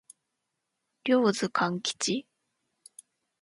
[1.03, 2.25] 両津勘吉